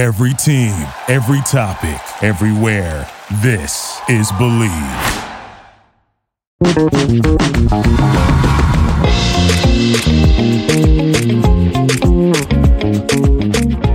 [0.00, 0.72] Every team,
[1.08, 3.06] every topic, everywhere.
[3.42, 4.70] This is Believe.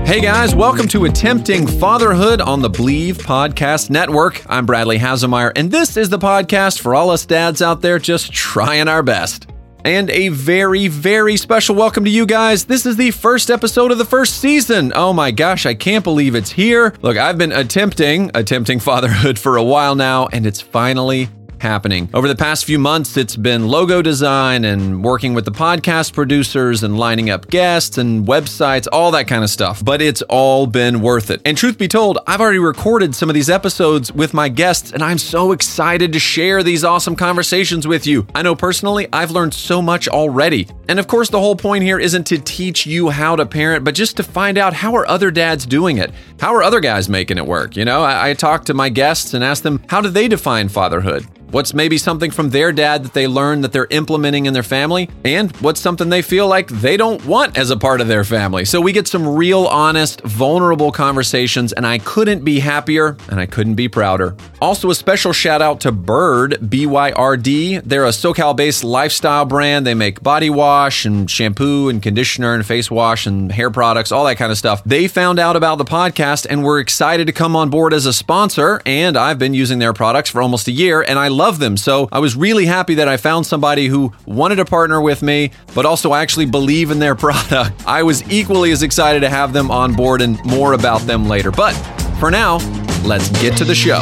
[0.06, 4.44] Hey guys, welcome to Attempting Fatherhood on the Believe Podcast Network.
[4.48, 8.32] I'm Bradley Haselmeyer, and this is the podcast for all us dads out there just
[8.32, 9.48] trying our best.
[9.86, 12.66] And a very, very special welcome to you guys.
[12.66, 14.92] This is the first episode of the first season.
[14.96, 16.96] Oh my gosh, I can't believe it's here.
[17.04, 22.10] Look, I've been attempting, attempting fatherhood for a while now, and it's finally happening.
[22.14, 26.84] Over the past few months, it's been logo design and working with the podcast producers
[26.84, 29.84] and lining up guests and websites, all that kind of stuff.
[29.84, 31.42] But it's all been worth it.
[31.46, 35.04] And truth be told, I've already recorded some of these episodes with my guests, and
[35.04, 38.28] I'm so excited to share these awesome conversations with you.
[38.36, 40.68] I know personally, I've learned so much already.
[40.88, 43.96] And of course, the whole point here isn't to teach you how to parent, but
[43.96, 46.12] just to find out how are other dads doing it?
[46.40, 47.76] How are other guys making it work?
[47.76, 50.70] You know, I, I talk to my guests and ask them, how do they define
[50.70, 51.26] fatherhood?
[51.56, 55.10] What's maybe something from their dad that they learned that they're implementing in their family?
[55.24, 58.66] And what's something they feel like they don't want as a part of their family?
[58.66, 63.46] So we get some real, honest, vulnerable conversations, and I couldn't be happier and I
[63.46, 64.36] couldn't be prouder.
[64.62, 67.78] Also, a special shout out to Byrd, B Y R D.
[67.78, 69.88] They're a SoCal based lifestyle brand.
[69.88, 74.26] They make body wash and shampoo and conditioner and face wash and hair products, all
[74.26, 74.84] that kind of stuff.
[74.84, 78.12] They found out about the podcast and were excited to come on board as a
[78.12, 78.82] sponsor.
[78.86, 81.78] And I've been using their products for almost a year, and I love them.
[81.78, 85.52] So I was really happy that I found somebody who wanted to partner with me,
[85.74, 87.86] but also actually believe in their product.
[87.88, 91.52] I was equally as excited to have them on board and more about them later.
[91.52, 91.74] But
[92.20, 92.58] for now,
[93.06, 94.02] let's get to the show.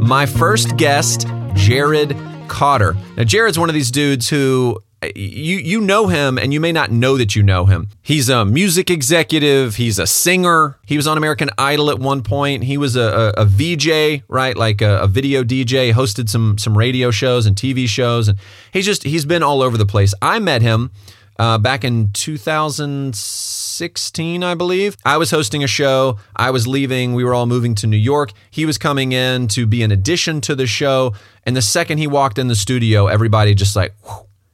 [0.00, 2.16] My first guest, Jared
[2.48, 2.96] Cotter.
[3.16, 4.78] Now, Jared's one of these dudes who
[5.14, 7.88] you you know him and you may not know that you know him.
[8.02, 10.76] He's a music executive, he's a singer.
[10.86, 12.64] He was on American Idol at one point.
[12.64, 14.54] He was a, a, a VJ, right?
[14.56, 18.38] Like a, a, video DJ, hosted some some radio shows and TV shows and
[18.72, 20.12] he's just he's been all over the place.
[20.20, 20.90] I met him
[21.38, 24.98] uh, back in 2016, I believe.
[25.06, 26.18] I was hosting a show.
[26.36, 27.14] I was leaving.
[27.14, 28.32] We were all moving to New York.
[28.50, 31.14] He was coming in to be an addition to the show.
[31.46, 33.94] And the second he walked in the studio, everybody just like,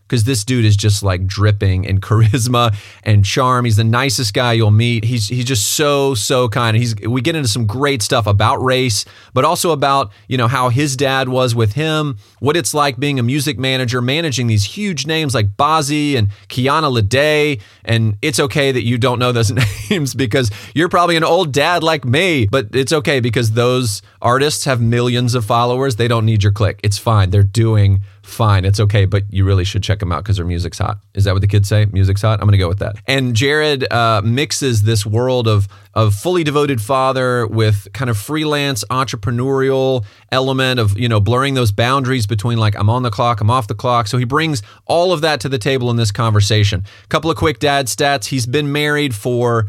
[0.07, 3.65] because this dude is just like dripping in charisma and charm.
[3.65, 5.05] He's the nicest guy you'll meet.
[5.05, 6.77] He's he's just so so kind.
[6.77, 10.69] He's we get into some great stuff about race, but also about you know how
[10.69, 15.07] his dad was with him, what it's like being a music manager, managing these huge
[15.07, 17.61] names like Bazzi and Kiana Lede.
[17.85, 19.51] And it's okay that you don't know those
[19.91, 22.47] names because you're probably an old dad like me.
[22.51, 25.97] But it's okay because those artists have millions of followers.
[25.97, 26.81] They don't need your click.
[26.83, 27.31] It's fine.
[27.31, 28.65] They're doing fine.
[28.65, 30.99] It's okay, but you really should check them out because their music's hot.
[31.15, 31.87] Is that what the kids say?
[31.87, 32.41] Music's hot.
[32.41, 32.97] I'm going to go with that.
[33.07, 38.85] And Jared uh, mixes this world of of fully devoted father with kind of freelance
[38.91, 43.51] entrepreneurial element of you know blurring those boundaries between like I'm on the clock, I'm
[43.51, 44.07] off the clock.
[44.07, 46.85] So he brings all of that to the table in this conversation.
[47.05, 48.27] A couple of quick dad stats.
[48.27, 49.69] He's been married for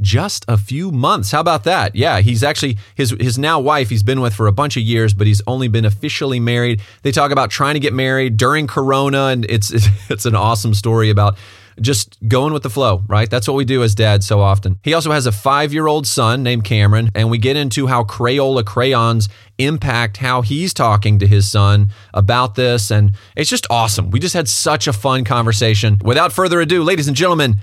[0.00, 1.30] just a few months.
[1.30, 1.94] How about that?
[1.94, 5.14] Yeah, he's actually his his now wife he's been with for a bunch of years,
[5.14, 6.80] but he's only been officially married.
[7.02, 9.70] They talk about trying to get married during corona and it's
[10.10, 11.36] it's an awesome story about
[11.80, 13.30] just going with the flow, right?
[13.30, 14.80] That's what we do as dads so often.
[14.82, 19.28] He also has a 5-year-old son named Cameron, and we get into how Crayola crayons
[19.58, 24.10] impact how he's talking to his son about this and it's just awesome.
[24.10, 26.00] We just had such a fun conversation.
[26.04, 27.60] Without further ado, ladies and gentlemen,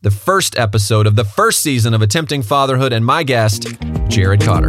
[0.00, 3.66] the first episode of the first season of Attempting Fatherhood, and my guest,
[4.06, 4.68] Jared Cotter.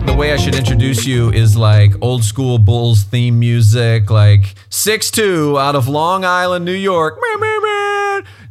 [0.00, 5.10] The way I should introduce you is like old school Bulls theme music, like 6
[5.12, 7.20] 2 out of Long Island, New York.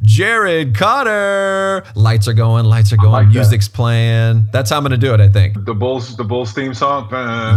[0.02, 1.84] Jared Cotter.
[1.94, 3.76] Lights are going, lights are going, like music's that.
[3.76, 4.48] playing.
[4.54, 5.66] That's how I'm going to do it, I think.
[5.66, 7.10] The Bulls, the Bulls theme song.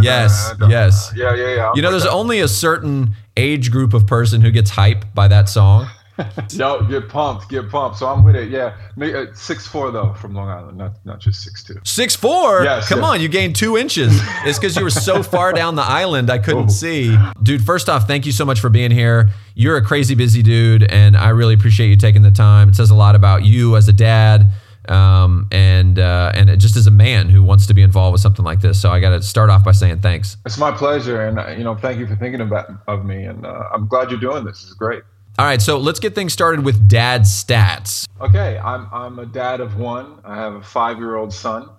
[0.03, 1.13] Yes, yes.
[1.15, 1.71] Yeah, yeah, yeah.
[1.73, 5.47] You know, there's only a certain age group of person who gets hype by that
[5.47, 5.87] song.
[6.51, 7.97] Yo, get pumped, get pumped.
[7.97, 8.49] So I'm with it.
[8.49, 11.79] Yeah, uh, six four though from Long Island, not not just six two.
[11.83, 12.63] Six four.
[12.63, 12.87] Yes.
[12.87, 13.07] Come yes.
[13.07, 14.19] on, you gained two inches.
[14.45, 16.67] It's because you were so far down the island, I couldn't oh.
[16.67, 17.17] see.
[17.41, 19.29] Dude, first off, thank you so much for being here.
[19.55, 22.69] You're a crazy busy dude, and I really appreciate you taking the time.
[22.69, 24.51] It says a lot about you as a dad.
[24.89, 28.43] Um, and uh, and just as a man who wants to be involved with something
[28.43, 30.35] like this, so I got to start off by saying thanks.
[30.45, 33.45] It's my pleasure, and uh, you know, thank you for thinking about of me, and
[33.45, 34.61] uh, I'm glad you're doing this.
[34.63, 35.03] It's great.
[35.39, 38.07] All right, so let's get things started with dad stats.
[38.21, 40.19] Okay, I'm I'm a dad of one.
[40.23, 41.69] I have a five year old son.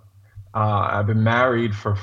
[0.55, 1.97] Uh, I've been married for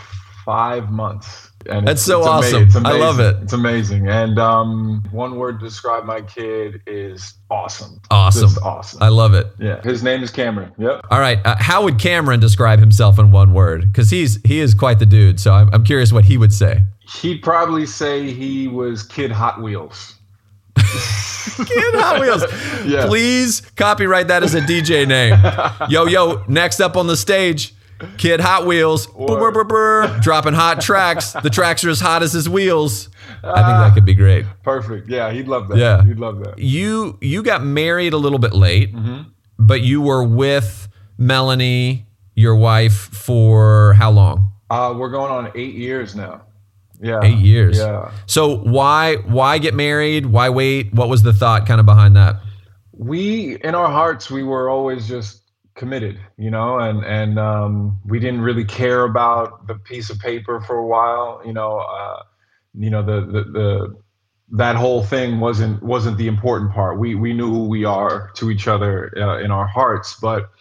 [0.46, 1.50] five months.
[1.70, 2.64] And That's it's- so it's ama- awesome.
[2.64, 3.36] it's I love it.
[3.44, 4.08] It's amazing.
[4.10, 8.02] And um, one word to describe my kid is awesome.
[8.10, 8.42] Awesome.
[8.50, 9.04] Just awesome.
[9.04, 9.48] I love it.
[9.60, 9.80] yeah.
[9.84, 10.72] His name is Cameron.
[10.80, 11.02] Yep.
[11.12, 13.82] All right, uh, how would Cameron describe himself in one word?
[13.92, 15.40] Because he's he is quite the dude.
[15.40, 16.82] So I'm, I'm curious what he would say.
[17.22, 20.16] He'd probably say he was Kid Hot Wheels.
[20.76, 22.44] Kid Hot Wheels.
[22.82, 23.06] Yeah.
[23.06, 25.38] Please copyright that as a DJ name.
[25.92, 27.76] Yo, yo, next up on the stage,
[28.18, 29.06] Kid Hot Wheels.
[29.06, 31.34] Brr, brr, brr, dropping hot tracks.
[31.34, 33.10] The tracks are as hot as his wheels.
[33.44, 34.46] I think that could be great.
[34.64, 35.10] Perfect.
[35.10, 35.78] Yeah, he'd love that.
[35.78, 36.04] Yeah.
[36.04, 36.58] He'd love that.
[36.58, 38.90] You you got married a little bit late,
[39.60, 40.88] but you were with
[41.20, 44.52] Melanie, your wife, for how long?
[44.72, 46.42] Uh, we're going on eight years now.
[47.02, 47.20] Yeah.
[47.24, 47.80] Eight years.
[47.80, 48.12] Yeah.
[48.28, 50.28] So why why get married?
[50.28, 50.94] Why wait?
[50.94, 52.36] What was the thought kind of behind that?
[53.02, 55.42] we in our hearts we were always just
[55.74, 60.62] committed you know and and um, we didn't really care about the piece of paper
[60.62, 62.22] for a while you know uh,
[62.78, 64.02] you know the, the the
[64.52, 68.52] that whole thing wasn't wasn't the important part we we knew who we are to
[68.52, 70.52] each other uh, in our hearts but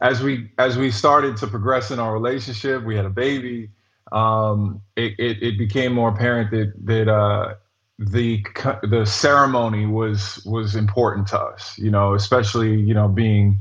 [0.00, 3.68] as we as we started to progress in our relationship we had a baby
[4.12, 7.54] um, it, it, it became more apparent that that uh,
[7.98, 8.44] the
[8.82, 13.58] the ceremony was was important to us you know especially you know being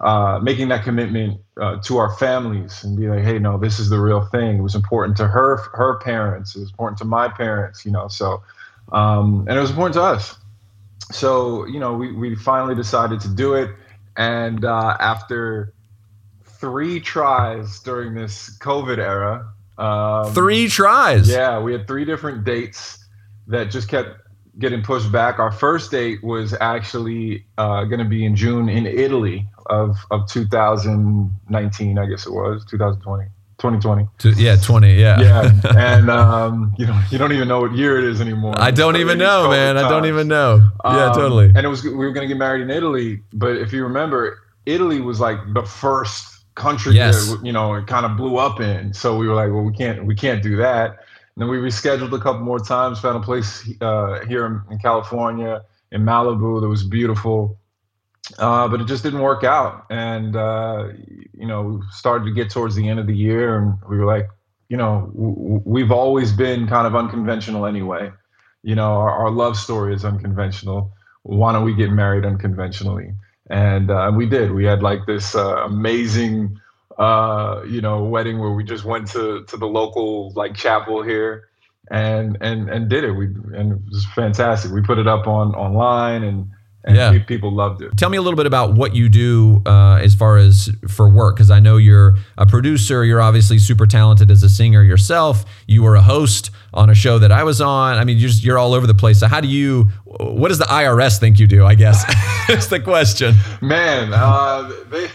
[0.00, 3.90] uh, making that commitment uh, to our families and be like hey no this is
[3.90, 4.58] the real thing.
[4.58, 6.56] It was important to her her parents.
[6.56, 8.42] It was important to my parents you know so
[8.92, 10.36] um, and it was important to us.
[11.10, 13.70] So you know we, we finally decided to do it.
[14.16, 15.74] And uh, after
[16.44, 19.48] three tries during this covid era
[19.80, 21.28] um, Three tries.
[21.28, 22.98] yeah, we had three different dates
[23.48, 24.10] that just kept
[24.58, 25.38] getting pushed back.
[25.38, 30.28] Our first date was actually uh, going to be in June in Italy of, of
[30.98, 33.24] 2019, I guess it was 2020,
[33.58, 34.08] 2020.
[34.18, 34.94] Two- yeah, 20.
[34.94, 35.20] Yeah.
[35.20, 38.54] Yeah, and um, you know you don't even know what year it is anymore.
[38.56, 39.76] I don't even know, man.
[39.78, 40.68] I don't even know.
[40.84, 41.46] yeah, Um, totally.
[41.54, 44.40] And it was we were going to get married in Italy, but if you remember,
[44.66, 47.28] Italy was like the first country Yes.
[47.28, 48.92] that you know it kind of blew up in.
[48.94, 50.90] So we were like, well, we can't we can't do that.
[51.36, 54.78] And then we rescheduled a couple more times, found a place uh, here in, in
[54.78, 55.62] California,
[55.92, 57.56] in Malibu, that was beautiful.
[58.38, 59.86] Uh, but it just didn't work out.
[59.90, 60.88] And, uh,
[61.36, 64.04] you know, we started to get towards the end of the year and we were
[64.06, 64.28] like,
[64.68, 68.12] you know, w- we've always been kind of unconventional anyway.
[68.62, 70.92] You know, our, our love story is unconventional.
[71.22, 73.14] Why don't we get married unconventionally?
[73.50, 74.52] And uh, we did.
[74.52, 76.60] We had like this uh, amazing,
[76.98, 81.50] uh, you know, wedding where we just went to, to the local like chapel here
[81.90, 83.12] and and and did it.
[83.12, 84.72] We and it was fantastic.
[84.72, 86.50] We put it up on online and
[86.84, 87.18] and Yeah.
[87.24, 87.96] people loved it.
[87.96, 91.36] Tell me a little bit about what you do uh, as far as for work,
[91.36, 93.04] because I know you're a producer.
[93.04, 95.44] You're obviously super talented as a singer yourself.
[95.66, 97.96] You were a host on a show that I was on.
[97.98, 99.20] I mean, you're just, you're all over the place.
[99.20, 99.88] So how do you?
[100.04, 101.66] What does the IRS think you do?
[101.66, 102.04] I guess
[102.48, 103.34] is the question.
[103.60, 105.08] Man, uh, they.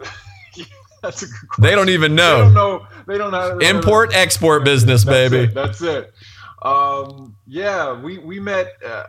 [1.02, 1.62] that's a good question.
[1.62, 2.38] They don't even They know.
[2.44, 2.86] don't know.
[3.06, 3.58] They don't know.
[3.58, 3.78] they don't know.
[3.78, 5.44] Import export business, That's baby.
[5.50, 6.12] It, that's it.
[6.62, 9.04] Um, yeah, we we met uh,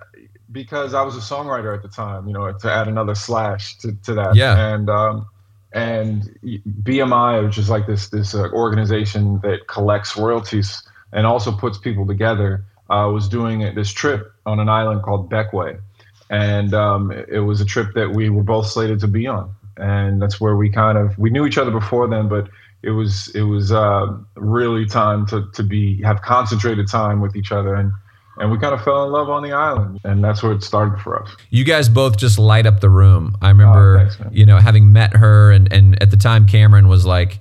[0.53, 2.27] because I was a songwriter at the time.
[2.27, 4.35] You know, to add another slash to, to that.
[4.35, 4.73] Yeah.
[4.73, 5.27] And um,
[5.73, 6.37] and
[6.83, 12.07] BMI, which is like this this uh, organization that collects royalties and also puts people
[12.07, 15.81] together, uh, was doing this trip on an island called Bequia,
[16.29, 20.21] and um, it was a trip that we were both slated to be on, and
[20.21, 22.47] that's where we kind of we knew each other before then, but
[22.83, 27.51] it was it was uh, really time to to be have concentrated time with each
[27.51, 27.91] other and
[28.37, 30.99] and we kind of fell in love on the island and that's where it started
[31.01, 33.35] for us You guys both just light up the room.
[33.41, 36.87] I remember, Oh, thanks, you know, having met her, and and at the time Cameron
[36.87, 37.39] was like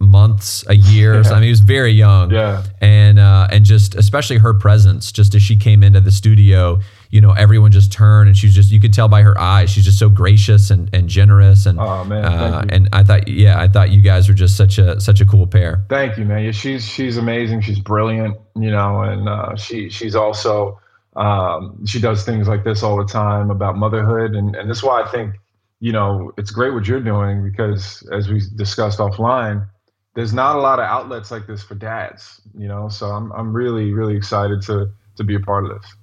[0.00, 1.22] months, a year.
[1.22, 2.30] so, I mean, he was very young.
[2.32, 2.64] Yeah.
[2.80, 7.20] And uh, and just especially her presence, just as she came into the studio, you
[7.20, 9.98] know, everyone just turned, and she's just you could tell by her eyes, she's just
[9.98, 13.90] so gracious and and generous, and Oh, man, uh, and I thought, yeah, I thought
[13.90, 15.84] you guys were just such a such a cool pair.
[15.88, 16.44] thank you man.
[16.44, 17.62] Yeah, she's she's amazing.
[17.62, 20.80] She's brilliant you know and uh, she she's also
[21.16, 24.34] um, she does things like this all the time about motherhood.
[24.34, 25.34] And and this is why I think
[25.80, 29.66] you know it's great what you're doing because as we discussed offline
[30.14, 32.88] there's not a lot of outlets like this for dads you know?
[32.88, 35.94] So I'm I'm really really excited to to be a part of this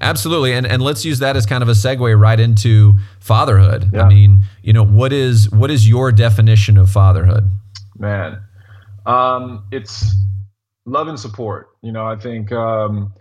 [0.00, 0.52] Absolutely.
[0.52, 3.94] And and let's use that as kind of a segue right into fatherhood.
[3.96, 7.50] I mean, you know, what is what is your definition of fatherhood?
[7.98, 8.42] man
[9.06, 10.14] um, it's
[10.84, 13.12] love and support you know i think um,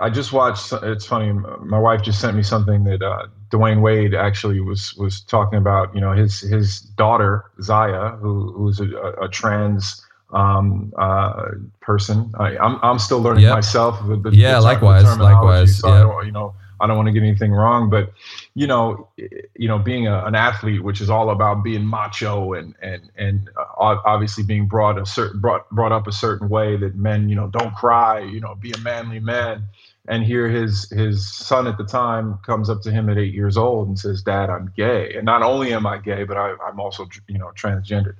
[0.00, 4.14] i just watched it's funny my wife just sent me something that uh, dwyane wade
[4.14, 8.88] actually was was talking about you know his his daughter zaya who who's a,
[9.20, 12.32] a trans um, uh, person.
[12.38, 13.54] I, I'm I'm still learning Yep.
[13.54, 14.06] myself.
[14.06, 16.26] The, the, Yeah, the likewise, likewise, So yep.
[16.26, 18.12] you know, I don't want to get anything wrong, but
[18.54, 22.74] you know, you know, being a, an athlete, which is all about being macho and
[22.82, 26.96] and and uh, obviously being brought a certain brought brought up a certain way that
[26.96, 29.64] men, you know, don't cry, you know, be a manly man.
[30.08, 33.56] And here his his son at the time comes up to him at eight years
[33.56, 36.78] old and says, "Dad, I'm gay." And not only am I gay, but I, I'm
[36.78, 38.16] also you know transgendered.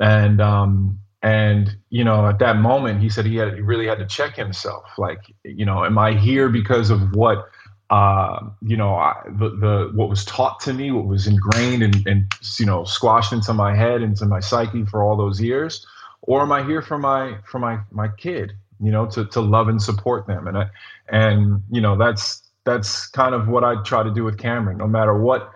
[0.00, 3.98] And um and you know at that moment he said he had he really had
[3.98, 4.84] to check himself.
[4.96, 7.48] Like you know, am I here because of what
[7.90, 12.06] uh, you know, I, the the what was taught to me, what was ingrained and,
[12.06, 15.86] and you know squashed into my head, into my psyche for all those years,
[16.22, 18.52] or am I here for my for my my kid?
[18.80, 20.66] You know, to to love and support them, and I,
[21.08, 24.76] and you know that's that's kind of what I try to do with Cameron.
[24.76, 25.50] No matter what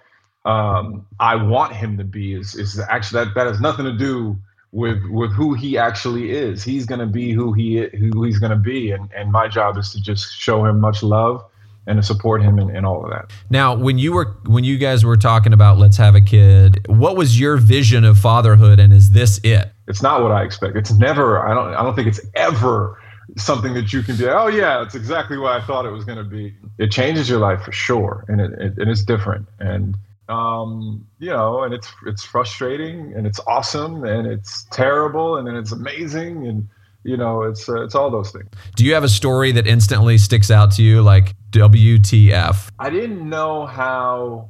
[0.47, 4.39] um, I want him to be, is is actually that that has nothing to do
[4.73, 6.65] with with who he actually is.
[6.65, 10.01] He's gonna be who he who he's gonna be, and and my job is to
[10.01, 11.45] just show him much love
[11.87, 13.31] and to support him in, in all of that.
[13.51, 17.17] Now, when you were when you guys were talking about let's have a kid, what
[17.17, 19.71] was your vision of fatherhood and is this it?
[19.89, 20.77] It's not what I expect.
[20.77, 21.47] It's never.
[21.47, 21.75] I don't.
[21.75, 22.99] I don't think it's ever
[23.37, 24.27] something that you can be.
[24.27, 26.55] Oh yeah, it's exactly what I thought it was going to be.
[26.79, 29.49] It changes your life for sure, and it, it, it is different.
[29.59, 29.97] And
[30.33, 35.57] um, you know, and it's it's frustrating, and it's awesome, and it's terrible, and then
[35.57, 36.69] it's amazing, and
[37.05, 38.49] you know, it's uh, it's all those things.
[38.77, 42.71] Do you have a story that instantly sticks out to you like WTF?
[42.79, 44.49] I didn't know how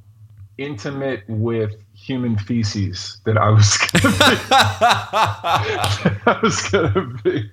[0.58, 4.20] intimate with human feces that I was gonna be.
[6.26, 7.50] I was gonna be.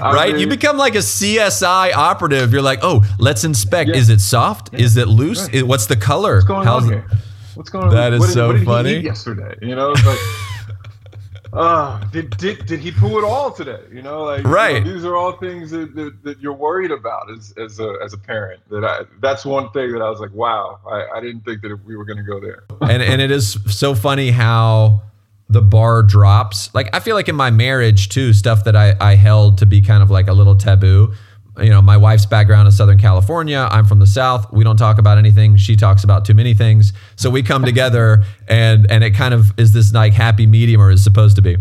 [0.00, 0.38] I right?
[0.38, 2.52] you become like a CSI operative.
[2.52, 3.90] You're like, "Oh, let's inspect.
[3.90, 3.96] Yeah.
[3.96, 4.74] Is it soft?
[4.74, 5.48] Is it loose?
[5.52, 5.66] Right.
[5.66, 6.36] What's the color?
[6.36, 7.18] what's going How's on it- here?
[7.56, 7.94] What's going on?
[7.94, 8.90] That is what did, so what did funny.
[8.90, 10.18] He eat yesterday, you know, it's like.
[11.52, 13.80] Uh, did, did did he poo it all today?
[13.90, 14.84] You know, like you know, Right.
[14.84, 18.18] these are all things that, that, that you're worried about as as a as a
[18.18, 18.60] parent.
[18.68, 21.78] That I that's one thing that I was like, wow, I, I didn't think that
[21.86, 22.64] we were going to go there.
[22.82, 25.00] and and it is so funny how
[25.48, 26.74] the bar drops.
[26.74, 29.80] Like I feel like in my marriage too, stuff that I I held to be
[29.80, 31.14] kind of like a little taboo.
[31.58, 33.66] You know, my wife's background is Southern California.
[33.70, 34.52] I'm from the South.
[34.52, 35.56] We don't talk about anything.
[35.56, 36.92] She talks about too many things.
[37.16, 40.90] So we come together, and and it kind of is this like happy medium, or
[40.90, 41.56] is supposed to be.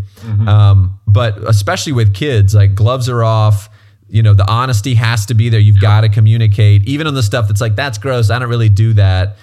[0.48, 3.70] Um, but especially with kids, like gloves are off
[4.08, 7.24] you know the honesty has to be there you've got to communicate even on the
[7.24, 9.36] stuff that's like that's gross i don't really do that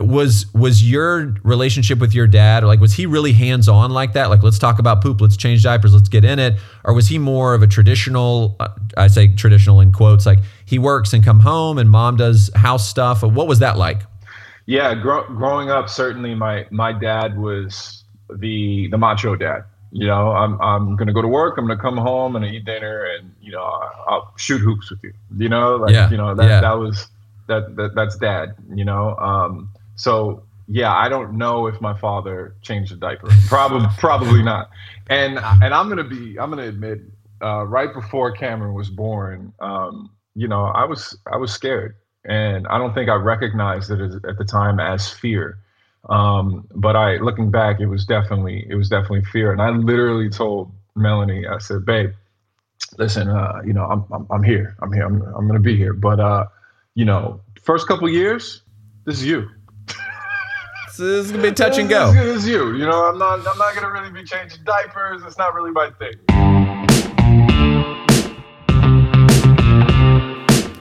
[0.00, 4.30] was was your relationship with your dad like was he really hands on like that
[4.30, 7.18] like let's talk about poop let's change diapers let's get in it or was he
[7.18, 11.40] more of a traditional uh, i say traditional in quotes like he works and come
[11.40, 14.02] home and mom does house stuff what was that like
[14.66, 19.64] Yeah, grow, growing up, certainly my my dad was the the macho dad.
[19.90, 21.58] You know, I'm I'm gonna go to work.
[21.58, 25.12] I'm gonna come home and eat dinner, and you know, I'll shoot hoops with you.
[25.36, 26.60] You know, like Yeah, you know that yeah.
[26.60, 27.08] that was
[27.48, 28.54] that, that that's dad.
[28.72, 33.28] You know, um, so yeah, I don't know if my father changed a diaper.
[33.48, 34.70] Probably probably not.
[35.08, 37.00] And and I'm gonna be I'm gonna admit,
[37.42, 42.66] uh, right before Cameron was born, um, you know, I was I was scared and
[42.68, 45.58] I don't think I recognized it as, at the time as fear.
[46.08, 49.52] Um, but I, looking back, it was definitely it was definitely fear.
[49.52, 52.12] And I literally told Melanie, I said, "Babe,
[52.98, 55.92] listen, uh, you know, I'm, I'm I'm here, I'm here, I'm I'm gonna be here.
[55.92, 56.46] But uh,
[56.94, 58.62] you know, first couple years,
[59.04, 59.48] this is you.
[60.98, 62.74] This is gonna be touch and go is, this is you.
[62.74, 65.22] You know, I'm not I'm not gonna really be changing diapers.
[65.24, 66.14] It's not really my thing.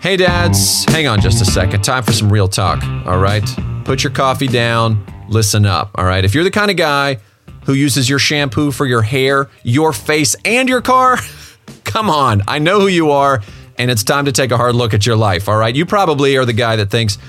[0.02, 1.84] Hey, dads, hang on just a second.
[1.84, 3.48] Time for some real talk, all right?
[3.86, 6.26] Put your coffee down, listen up, all right?
[6.26, 7.20] If you're the kind of guy
[7.66, 11.20] who uses your shampoo for your hair, your face, and your car,
[11.84, 13.44] come on, I know who you are,
[13.78, 15.76] and it's time to take a hard look at your life, all right?
[15.76, 17.20] You probably are the guy that thinks,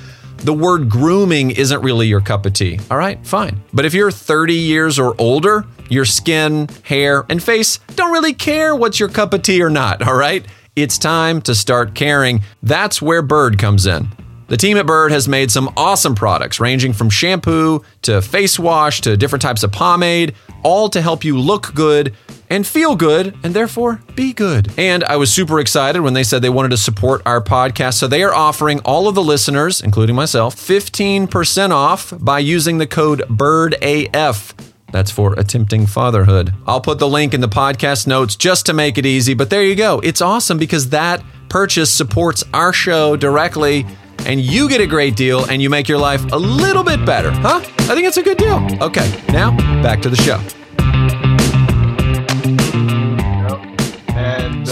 [0.43, 2.79] the word grooming isn't really your cup of tea.
[2.91, 3.63] All right, fine.
[3.73, 8.75] But if you're 30 years or older, your skin, hair, and face don't really care
[8.75, 10.07] what's your cup of tea or not.
[10.07, 10.45] All right,
[10.75, 12.43] it's time to start caring.
[12.63, 14.09] That's where Byrd comes in.
[14.49, 19.01] The team at Byrd has made some awesome products ranging from shampoo to face wash
[19.03, 22.15] to different types of pomade, all to help you look good
[22.53, 24.71] and feel good and therefore be good.
[24.77, 27.95] And I was super excited when they said they wanted to support our podcast.
[27.95, 32.87] So they are offering all of the listeners, including myself, 15% off by using the
[32.87, 34.53] code BYRDAF.
[34.93, 36.53] That's for attempting fatherhood.
[36.67, 39.65] I'll put the link in the podcast notes just to make it easy, but there
[39.65, 40.01] you go.
[40.01, 43.87] It's awesome because that purchase supports our show directly
[44.27, 47.31] and you get a great deal and you make your life a little bit better.
[47.31, 47.61] Huh?
[47.63, 48.63] I think it's a good deal.
[48.83, 50.39] Okay, now back to the show.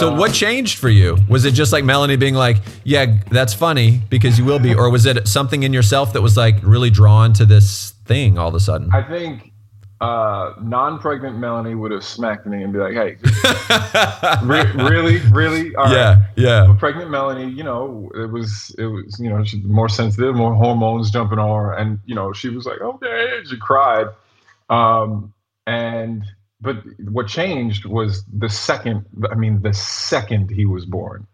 [0.00, 1.18] So uh, what changed for you?
[1.28, 4.90] Was it just like Melanie being like, "Yeah, that's funny because you will be," or
[4.90, 8.54] was it something in yourself that was like really drawn to this thing all of
[8.54, 8.90] a sudden?
[8.92, 9.52] I think
[10.00, 13.18] uh, non-pregnant Melanie would have smacked me and be like, "Hey,
[14.42, 15.74] re- really, really?
[15.76, 19.44] All right." yeah, yeah, But pregnant Melanie, you know, it was it was you know
[19.44, 23.42] she's more sensitive, more hormones jumping on her, and you know she was like, "Okay,"
[23.44, 24.06] she cried,
[24.70, 25.34] um,
[25.66, 26.24] and
[26.60, 26.76] but
[27.10, 29.06] what changed was the second.
[29.30, 31.26] I mean, the second he was born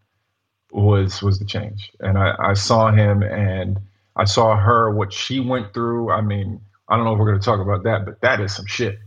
[0.73, 3.78] was was the change, and I, I saw him and
[4.16, 6.11] I saw her what she went through.
[6.11, 8.54] I mean, I don't know if we're going to talk about that, but that is
[8.54, 8.99] some shit.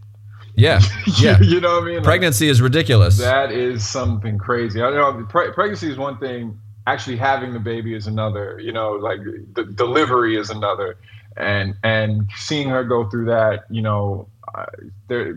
[0.55, 0.81] yeah,
[1.19, 1.39] yeah.
[1.39, 1.95] you know what I mean?
[1.95, 3.17] Like, Pregnancy is ridiculous.
[3.17, 4.81] that is something crazy.
[4.81, 6.59] I don't know pre- pregnancy is one thing.
[6.87, 8.59] Actually, having the baby is another.
[8.59, 9.19] You know, like
[9.53, 10.97] the delivery is another,
[11.37, 13.65] and and seeing her go through that.
[13.69, 14.65] You know, uh,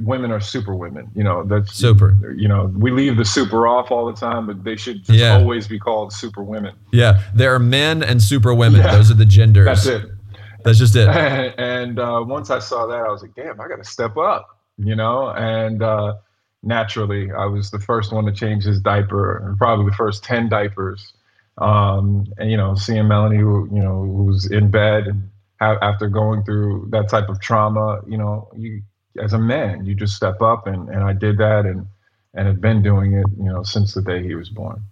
[0.00, 1.10] women are super women.
[1.14, 2.16] You know, that's Super.
[2.36, 5.36] You know, we leave the super off all the time, but they should just Yeah.
[5.36, 6.74] always be called super women.
[6.92, 8.80] Yeah, there are men and super women.
[8.82, 8.92] Yeah.
[8.96, 9.66] Those are the genders.
[9.66, 10.10] That's it.
[10.64, 11.08] That's just it.
[11.58, 14.60] and uh, once I saw that, I was like, damn, I got to step up,
[14.78, 15.30] you know?
[15.30, 16.14] And uh,
[16.62, 20.48] naturally, I was the first one to change his diaper, and probably the first 10
[20.48, 21.12] diapers.
[21.58, 25.28] Um, and, you know, seeing Melanie, who, you know, who's in bed and
[25.60, 28.82] after going through that type of trauma, you know, you,
[29.20, 30.66] as a man, you just step up.
[30.66, 31.86] And, and I did that and,
[32.34, 34.82] and have been doing it, you know, since the day he was born.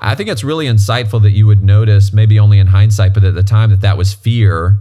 [0.00, 3.34] I think it's really insightful that you would notice, maybe only in hindsight, but at
[3.34, 4.78] the time that that was fear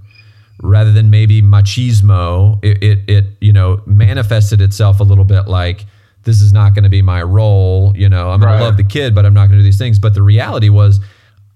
[0.62, 2.60] rather than maybe machismo.
[2.64, 5.86] It, it, it you know, manifested itself a little bit like
[6.24, 7.94] this is not going to be my role.
[7.96, 8.60] You know, I'm going Right.
[8.60, 9.98] to love the kid, but I'm not going to do these things.
[9.98, 11.00] But the reality was,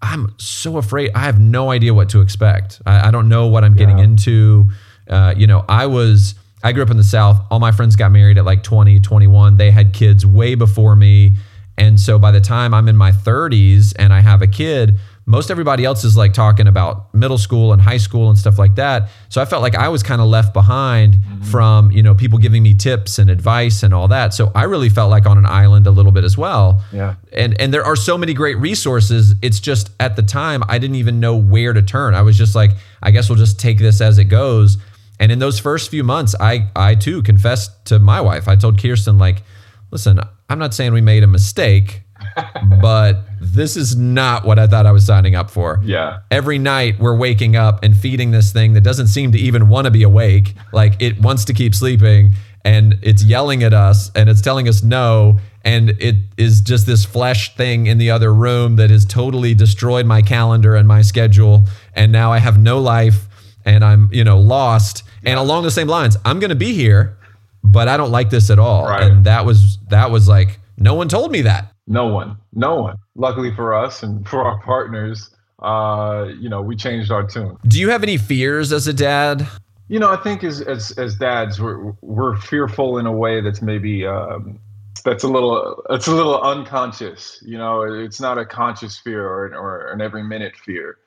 [0.02, 1.12] I'm so afraid.
[1.14, 2.82] I have no idea what to expect.
[2.86, 4.06] I, I don't know what I'm getting Yeah.
[4.06, 4.70] into.
[5.08, 6.34] Uh, you know, I was,
[6.66, 7.40] I grew up in the South.
[7.52, 9.58] All my friends got married at like 20, 21.
[9.58, 11.36] They had kids way before me.
[11.78, 15.52] And so by the time I'm in my 30s and I have a kid, most
[15.52, 19.10] everybody else is like talking about middle school and high school and stuff like that.
[19.30, 21.44] So I felt like I was kind of left behind mm-hmm.
[21.44, 24.34] from, you know, people giving me tips and advice and all that.
[24.34, 27.16] So I really felt like on an island a little bit as well Yeah.
[27.32, 30.96] and and there are so many great resources it's just at the time i didn't
[30.96, 32.72] even know where to turn i was just like
[33.04, 34.78] i guess we'll just take this as it goes
[35.20, 38.78] and in those first few months i i too confessed to my wife i told
[38.82, 39.44] kirsten like
[39.92, 42.02] listen i'm not saying we made a mistake
[42.82, 46.20] but this is not what i thought i was signing up for Yeah.
[46.32, 49.86] every night we're waking up and feeding this thing that doesn't seem to even want
[49.86, 50.56] to be awake.
[50.74, 54.82] Like it wants to keep sleeping and it's yelling at us and it's telling us
[54.84, 55.40] no.
[55.64, 60.06] And it is just this flesh thing in the other room that has totally destroyed
[60.06, 61.66] my calendar and my schedule.
[61.94, 63.28] And now I have no life
[63.66, 65.04] and I'm, you know, lost.
[65.26, 67.18] And along the same lines, I'm going to be here,
[67.64, 68.86] but I don't like this at all.
[68.86, 69.04] Right.
[69.04, 71.72] And that was, that was like, no one told me that.
[71.88, 72.98] No one, no one.
[73.16, 77.58] Luckily for us and for our partners, uh, you know, we changed our tune.
[77.68, 79.48] Do you have any fears as a dad?
[79.88, 83.62] You know, I think as as as dads, we're we're fearful in a way that's
[83.62, 84.60] maybe um,
[85.04, 87.40] that's a little it's a little unconscious.
[87.46, 90.98] You know, it's not a conscious fear or or an every minute fear.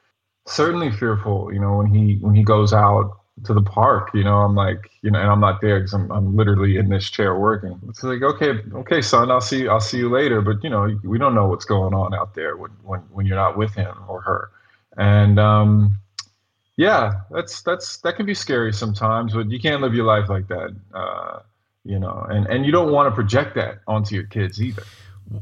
[0.48, 1.52] Certainly fearful.
[1.52, 4.90] You know, when he when he goes out to the park, you know, I'm like,
[5.02, 7.78] you know, and I'm not there because I'm I'm literally in this chair working.
[7.88, 10.40] It's like, okay, okay, son, I'll see I'll see you later.
[10.40, 13.36] But you know, we don't know what's going on out there when when when you're
[13.36, 14.50] not with him or her,
[14.96, 15.98] and um
[16.78, 20.46] yeah, that's that's that can be scary sometimes, but you can't live your life like
[20.46, 21.40] that, uh,
[21.84, 22.24] you know.
[22.30, 24.84] And and you don't want to project that onto your kids either.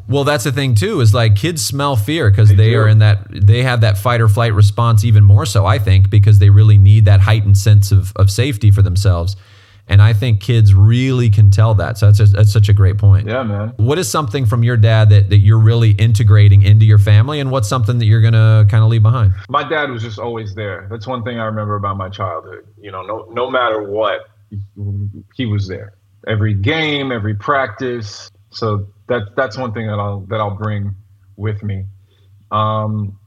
[0.08, 1.00] Well, that's the thing too.
[1.00, 4.20] Is like kids smell fear because they, They are in that they have that fight
[4.20, 5.64] or flight response even more so.
[5.64, 9.36] I think because they really need that heightened sense of of safety for themselves,
[9.86, 11.98] and I think kids really can tell that.
[11.98, 13.28] So that's just, that's such a great point.
[13.28, 13.74] Yeah, man.
[13.76, 17.52] What is something from your dad that that you're really integrating into your family, and
[17.52, 19.34] what's something that you're gonna kind of leave behind?
[19.48, 20.88] My dad was just always there.
[20.90, 22.66] That's one thing I remember about my childhood.
[22.80, 24.22] You know, no no matter what,
[25.36, 25.94] he was there.
[26.26, 28.30] Every game, every practice.
[28.56, 30.94] So that that's one thing that I'll that I'll bring
[31.36, 31.84] with me.
[32.50, 33.18] Um,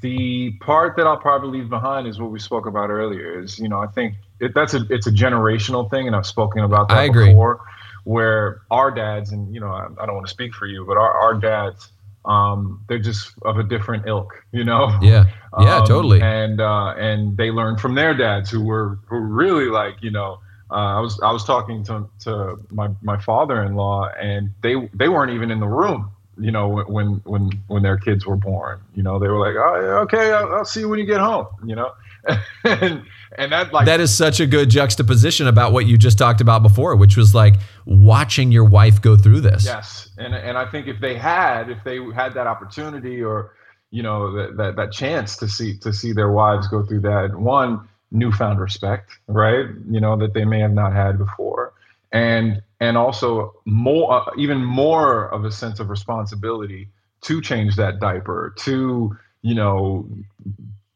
[0.00, 3.42] the part that I'll probably leave behind is what we spoke about earlier.
[3.42, 6.64] Is you know I think it, that's a it's a generational thing, and I've spoken
[6.64, 7.28] about that I agree.
[7.28, 7.60] before.
[8.04, 10.96] Where our dads, and you know I, I don't want to speak for you, but
[10.96, 11.90] our our dads,
[12.24, 14.42] um, they're just of a different ilk.
[14.52, 14.98] You know.
[15.02, 15.26] Yeah,
[15.60, 16.22] yeah, Um, totally.
[16.22, 20.10] And uh, and they learned from their dads who were who were really like you
[20.10, 20.40] know.
[20.70, 25.32] Uh, I was I was talking to to my, my father-in-law and they they weren't
[25.32, 28.80] even in the room you know when when when their kids were born.
[28.94, 31.20] You know they were like oh yeah, okay I'll, I'll see you when you get
[31.20, 31.92] home you know?
[32.64, 33.04] And
[33.38, 36.62] and that like that is such a good juxtaposition about what you just talked about
[36.62, 39.64] before, which was like watching your wife go through this.
[39.64, 43.52] Yes, and and I think if they had, if they had that opportunity or
[43.90, 47.36] you know that that, that chance to see to see their wives go through that
[47.36, 49.66] one newfound respect, right?
[49.90, 51.72] You know that they may have not had before,
[52.12, 56.88] and and also more uh, even more of a sense of responsibility
[57.22, 60.08] to change that diaper to you know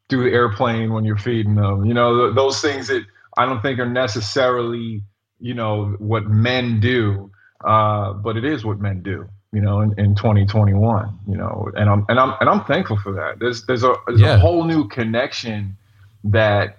[0.09, 3.05] do the airplane when you're feeding them you know th- those things that
[3.39, 5.03] i don't think are necessarily
[5.41, 7.31] you know what men do
[7.65, 11.89] uh, but it is what men do you know in, in 2021 you know and
[11.89, 14.35] i'm and i'm and i'm thankful for that there's there's a, there's Yeah.
[14.35, 15.77] a whole new connection
[16.25, 16.79] that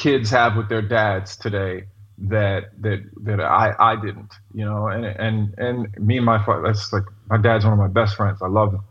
[0.00, 1.84] kids have with their dads today
[2.16, 6.62] that that that I I didn't, you know, and and and me and my father,
[6.66, 8.40] that's like my dad's one of my best friends.
[8.42, 8.82] I love him,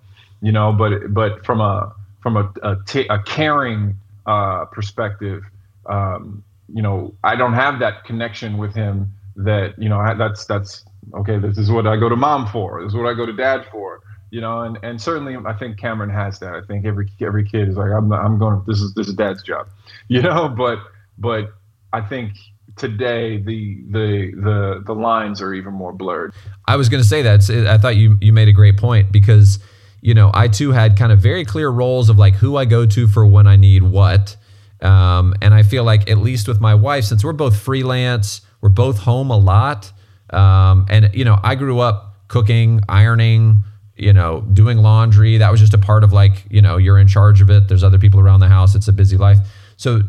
[0.41, 3.95] you know, but but from a from a a, caring
[4.25, 5.43] uh, perspective,
[5.87, 6.43] um,
[6.73, 9.13] you know, I don't have that connection with him.
[9.35, 11.37] That you know, that's that's okay.
[11.39, 12.83] This is what I go to mom for.
[12.83, 14.01] This is what I go to dad for.
[14.31, 16.53] You know, and, and certainly I think Cameron has that.
[16.53, 18.61] I think every every kid is like I'm I'm going.
[18.67, 19.67] This is this is dad's job,
[20.07, 20.49] you know.
[20.49, 20.79] But
[21.19, 21.53] but
[21.91, 22.33] I think
[22.79, 26.33] today the the the the lines are even more blurred.
[26.67, 27.47] I was going to say that.
[27.69, 29.59] I thought you you made a great point because
[30.01, 32.85] you know I too had kind of very clear roles of like who I go
[32.85, 34.35] to for when I need what,
[34.81, 38.69] um, and I feel like at least with my wife, since we're both freelance, we're
[38.69, 39.91] both home a lot,
[40.31, 43.63] um, and you know I grew up cooking, ironing,
[43.95, 45.37] you know, doing laundry.
[45.37, 47.67] That was just a part of like you know you're in charge of it.
[47.67, 48.73] There's other people around the house.
[48.73, 49.39] It's a busy life,
[49.75, 50.01] so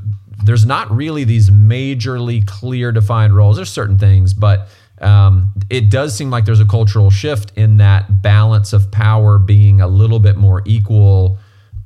[0.45, 3.57] there's not really these majorly clear defined roles.
[3.57, 4.69] There's certain things, but
[5.01, 9.81] um, it does seem like there's a cultural shift in that balance of power being
[9.81, 11.39] a little bit more equal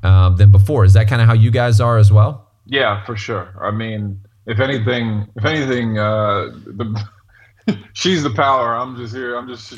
[0.03, 0.85] um, than before.
[0.85, 2.51] Is that kind of how you guys are as well?
[2.67, 3.55] Yeah, for sure.
[3.61, 7.05] I mean, if anything, if anything, uh, the
[7.93, 8.75] she's the power.
[8.75, 9.37] I'm just here.
[9.37, 9.73] I'm just,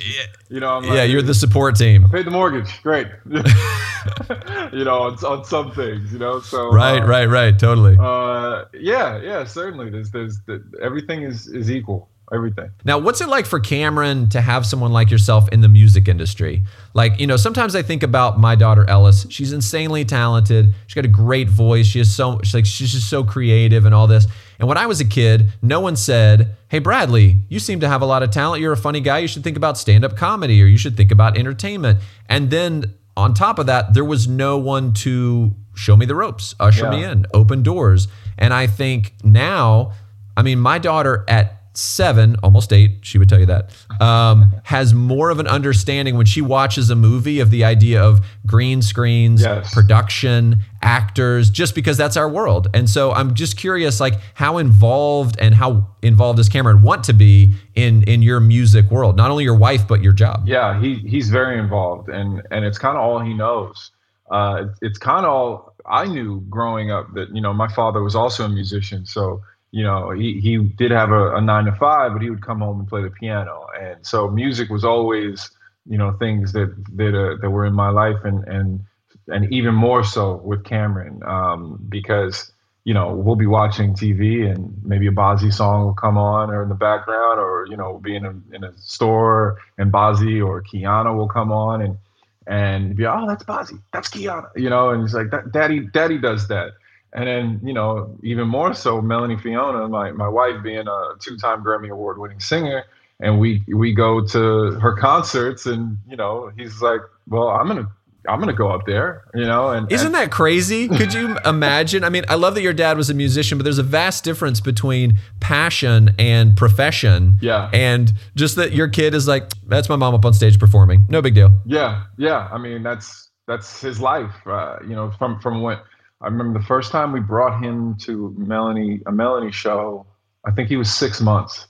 [0.49, 2.09] you know, I'm like, yeah, you're the support team.
[2.11, 2.83] paid the mortgage.
[2.83, 3.07] Great.
[3.27, 6.41] you know, on, on some things, you know.
[6.41, 7.59] So Right, uh, right, right.
[7.59, 7.97] Totally.
[7.99, 9.91] Uh, yeah, yeah, certainly.
[9.91, 12.09] There's, there's, the, everything is is equal.
[12.33, 12.71] Everything.
[12.85, 16.65] Now, what's it like for Cameron to have someone like yourself in the music industry?
[16.93, 19.27] Like, you know, sometimes I think about my daughter Ellis.
[19.31, 20.75] She's insanely talented.
[20.87, 21.87] She's got a great voice.
[21.87, 24.27] She is so she's like she's just so creative and all this.
[24.59, 28.03] And when I was a kid, no one said, "Hey, Bradley, you seem to have
[28.03, 28.61] a lot of talent.
[28.61, 29.19] You're a funny guy.
[29.19, 33.35] You should think about stand-up comedy or you should think about entertainment." And then on
[33.35, 37.27] top of that, there was no one to show me the ropes, usher me in,
[37.33, 38.09] open doors.
[38.37, 39.93] And I think now,
[40.37, 44.95] I mean, my daughter at seven, almost eight, she would tell you that, um, has
[44.95, 49.43] more of an understanding when she watches a movie of the idea of green screens,
[49.43, 49.73] Yes.
[49.75, 52.69] production, actors, just because that's our world.
[52.75, 57.13] And so I'm just curious, like how involved and how involved does Cameron want to
[57.13, 59.17] be in in your music world?
[59.17, 60.45] Not only your wife, but your job.
[60.47, 63.91] Yeah, he he's very involved, and and it's kind of all he knows.
[64.31, 67.13] Uh, it's, it's kind of all I knew growing up.
[67.15, 69.41] That you know, my father was also a musician, so
[69.73, 72.61] you know, he he did have a, a nine to five, but he would come
[72.61, 75.51] home and play the piano, and so music was always
[75.87, 78.81] you know things that that uh, that were in my life, and and
[79.29, 82.53] and even more so with Cameron, um, because
[82.85, 86.63] you know we'll be watching TV and maybe a Bazzi song will come on or
[86.63, 90.45] in the background, or you know we'll be in a in a store and Bazzi
[90.45, 91.99] or Kiana will come on and
[92.47, 96.19] and be oh that's Bazzi, that's Kiana, you know, and he's like that daddy daddy
[96.19, 96.73] does that.
[97.17, 101.65] And then, you know, even more so, Melanie Fiona, my, my wife being a two-time
[101.65, 102.85] Grammy Award-winning singer,
[103.21, 107.91] and we we go to her concerts, and you know, he's like, "Well, I'm gonna
[108.29, 110.89] I'm gonna go up there," you know, and Isn't and, that crazy?
[110.89, 112.05] Could you imagine?
[112.05, 114.61] I mean, I love that your dad was a musician, but there's a vast difference
[114.61, 117.39] between passion and profession.
[117.41, 117.71] Yeah.
[117.73, 121.07] And just that your kid is like, that's my mom up on stage performing.
[121.09, 121.51] No big deal.
[121.65, 122.51] Yeah, yeah.
[122.53, 124.35] I mean, that's that's his life.
[124.47, 125.79] Uh, you know, from from when
[126.27, 130.05] I remember the first time we brought him to Melanie a Melanie show.
[130.45, 131.69] I think he was six months,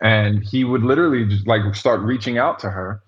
[0.00, 3.00] and he would literally just like start reaching out to her,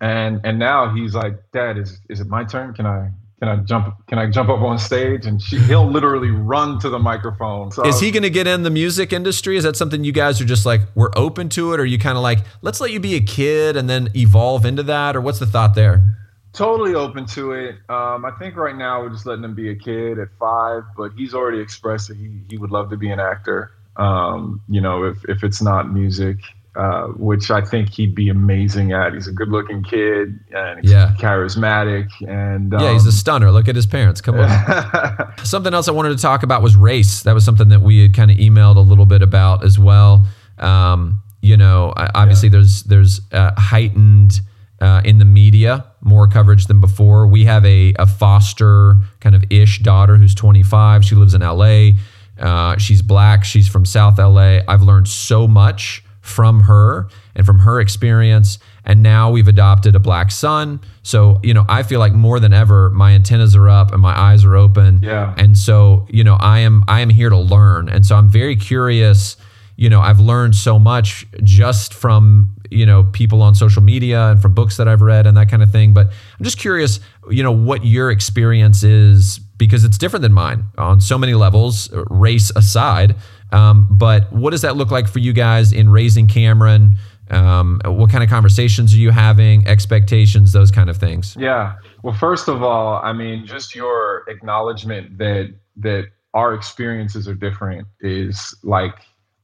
[0.00, 2.72] and and now he's like, Dad, is is it my turn?
[2.72, 5.26] Can I can I jump can I jump up on stage?
[5.26, 7.70] And she, he'll literally run to the microphone.
[7.70, 9.58] So Is he going to get in the music industry?
[9.58, 11.80] Is that something you guys are just like, we're open to it?
[11.80, 14.64] Or are you kind of like, let's let you be a kid and then evolve
[14.64, 15.16] into that?
[15.16, 16.02] Or what's the thought there?
[16.52, 17.76] Totally open to it.
[17.88, 21.12] Um, I think right now we're just letting him be a kid at five, but
[21.16, 23.70] he's already expressed that he, he would love to be an actor.
[23.96, 26.38] Um, you know, if, if it's not music,
[26.76, 29.12] uh, which I think he'd be amazing at.
[29.12, 31.12] He's a good-looking kid and he's Yeah.
[31.18, 33.50] charismatic, and um, Yeah, he's a stunner.
[33.50, 34.20] Look at his parents.
[34.20, 35.34] Come on.
[35.44, 37.24] something else I wanted to talk about was race.
[37.24, 40.26] That was something that we had kind of emailed a little bit about as well.
[40.58, 44.40] Um, you know, obviously there's there's uh, heightened
[44.80, 47.26] uh, in the media more coverage than before.
[47.26, 51.04] We have a, a foster kind of ish daughter who's 25.
[51.04, 51.90] She lives in LA.
[52.38, 53.44] Uh, she's black.
[53.44, 54.60] She's from South LA.
[54.66, 58.58] I've learned so much from her and from her experience.
[58.84, 60.80] And now we've adopted a black son.
[61.02, 64.18] So, you know, I feel like more than ever, my antennas are up and my
[64.18, 65.00] eyes are open.
[65.02, 65.34] Yeah.
[65.36, 67.88] And so, you know, I am I am here to learn.
[67.88, 69.36] And so I'm very curious.
[69.76, 74.40] You know, I've learned so much just from, you know, people on social media and
[74.40, 75.92] from books that I've read and that kind of thing.
[75.92, 80.64] But I'm just curious, you know, what your experience is because it's different than mine
[80.78, 83.14] on so many levels, race aside.
[83.52, 86.96] Um, but what does that look like for you guys in raising Cameron?
[87.30, 89.66] Um, what kind of conversations are you having?
[89.68, 91.36] Expectations, those kind of things.
[91.38, 91.74] Yeah.
[92.02, 97.86] Well, first of all, I mean, just your acknowledgement that that our experiences are different
[98.00, 98.94] is like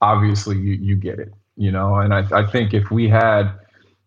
[0.01, 1.97] obviously you you get it, you know.
[1.97, 3.53] And I I think if we had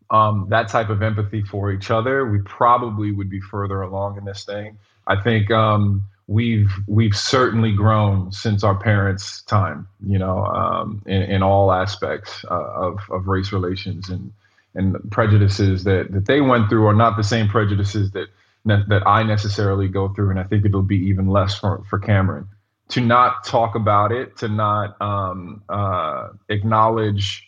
[0.09, 4.25] um, that type of empathy for each other, we probably would be further along in
[4.25, 4.77] this thing.
[5.07, 11.23] I think um, we've we've certainly grown since our parents' time, you know, um, in,
[11.23, 14.31] in all aspects uh, of of race relations and
[14.75, 18.27] and prejudices that that they went through are not the same prejudices that
[18.65, 22.47] that I necessarily go through, and I think it'll be even less for for Cameron
[22.89, 27.47] to not talk about it, to not um, uh, acknowledge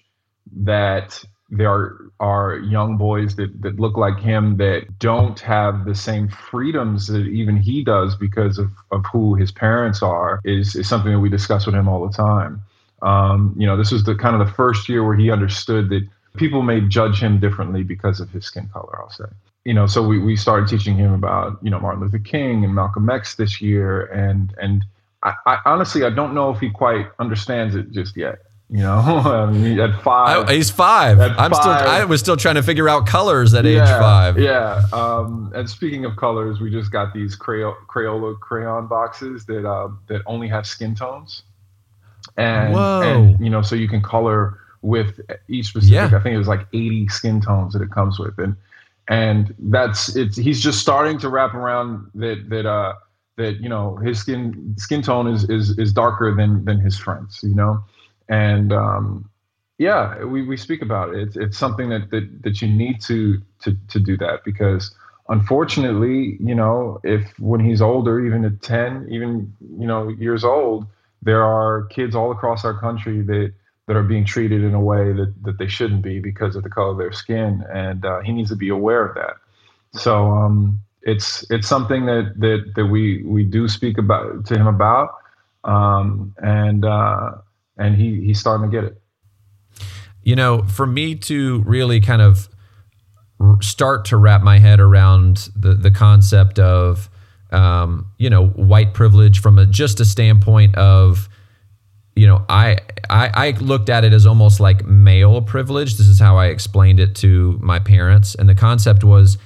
[0.54, 6.30] that there are, young boys that, that look like him that don't have the same
[6.30, 11.12] freedoms that even he does because of, of who his parents are is, is something
[11.12, 12.62] that we discuss with him all the time.
[13.02, 16.08] Um, you know, this was the kind of the first year where he understood that
[16.38, 19.26] people may judge him differently because of his skin color, I'll say.
[19.66, 22.74] You know, so we, we started teaching him about, you know, Martin Luther King and
[22.74, 24.06] Malcolm X this year.
[24.06, 24.86] And, and
[25.24, 28.40] I, I honestly, I don't know if he quite understands it just yet.
[28.72, 31.20] You know, I mean, at five, I, he's five.
[31.20, 31.72] At I'm still.
[31.72, 34.40] I was still trying to figure out colors at age five.
[34.40, 34.82] Yeah.
[34.94, 39.90] Um, and speaking of colors, we just got these Crayo- Crayola crayon boxes that uh,
[40.08, 41.44] that only have skin tones.
[42.38, 46.12] And, and you know, so you can color with each specific.
[46.12, 46.18] Yeah.
[46.18, 48.56] I think it was like 80 skin tones that it comes with, and
[49.10, 50.38] and that's it's.
[50.38, 52.94] He's just starting to wrap around that that uh
[53.38, 57.40] that you know his skin skin tone is is is darker than than his friends.
[57.44, 57.84] You know,
[58.30, 59.30] and um,
[59.82, 61.22] yeah, we, we speak about it.
[61.22, 64.94] It's, it's something that, that, that you need to, to, to do that because
[65.28, 70.86] unfortunately, you know, if when he's older, even at 10, even, you know, years old,
[71.24, 73.54] there are kids all across our country that,
[73.88, 76.70] that are being treated in a way that, that they shouldn't be because of the
[76.70, 77.66] color of their skin.
[77.74, 79.38] And uh, he needs to be aware of that.
[80.00, 84.68] So um, it's, it's something that, that, that we, we do speak about to him
[84.68, 85.16] about.
[85.64, 87.32] Um, and, uh,
[87.78, 89.02] and he, he's starting to get it.
[90.24, 92.48] You know, for me to really kind of
[93.60, 97.10] start to wrap my head around the the concept of,
[97.52, 101.28] um, you know, white privilege from a, just a standpoint of,
[102.16, 102.78] you know, I,
[103.10, 105.98] I I looked at it as almost like male privilege.
[105.98, 109.40] This is how I explained it to my parents, and the concept was,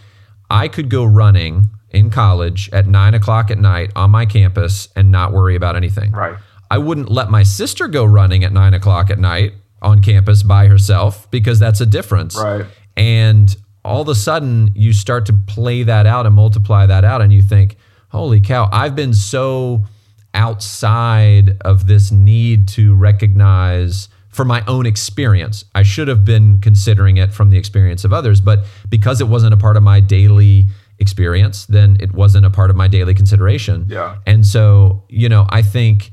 [0.50, 5.12] I could go running in college at nine o'clock at night on my campus and
[5.12, 6.12] not worry about anything.
[6.12, 6.38] Right.
[6.70, 10.68] I wouldn't let my sister go running at nine o'clock at night on campus by
[10.68, 12.36] herself because that's a difference.
[12.36, 12.66] Right.
[12.98, 17.22] And all of a sudden, you start to play that out and multiply that out,
[17.22, 17.78] and you think,
[18.10, 19.86] holy cow, I've been so
[20.34, 25.64] outside of this need to recognize for my own experience.
[25.76, 29.54] I should have been considering it from the experience of others, but because it wasn't
[29.54, 30.66] a part of my daily
[31.00, 33.86] experience, then it wasn't a part of my daily consideration.
[33.88, 34.18] Yeah.
[34.26, 36.12] And so, you know, I think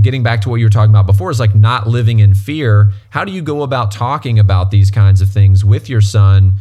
[0.00, 2.92] getting back to what you were talking about before is like not living in fear.
[3.10, 6.54] How do you go about talking about these kinds of things with your son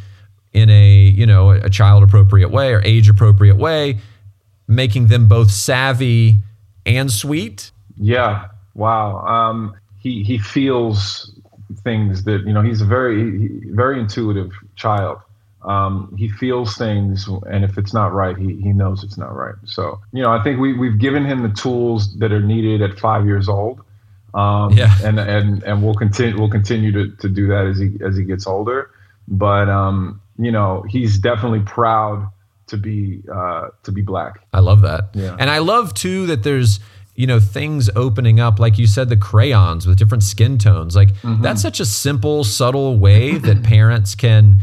[0.51, 3.99] in a, you know, a child appropriate way or age appropriate way,
[4.67, 6.39] making them both savvy
[6.87, 7.69] and sweet?
[7.97, 8.47] Yeah.
[8.73, 9.19] Wow.
[9.27, 11.31] Um, he he feels
[11.83, 12.61] things that you know.
[12.61, 13.49] He's a very
[13.81, 15.17] very intuitive child.
[15.63, 19.55] Um, he feels things, and if it's not right, he he knows it's not right.
[19.65, 22.99] So you know, I think we we've given him the tools that are needed at
[22.99, 23.81] five years old.
[24.35, 24.93] Um, Yeah.
[25.03, 28.25] And and and we'll continue we'll continue to to do that as he as he
[28.25, 28.91] gets older.
[29.27, 32.29] But um, you know, he's definitely proud
[32.67, 34.45] to be uh, to be black.
[34.53, 35.09] I love that.
[35.15, 35.35] Yeah.
[35.39, 36.79] And I love too that there's
[37.15, 40.95] you know things opening up like you said the crayons with different skin tones.
[40.95, 44.59] Like that's such a simple subtle way that parents can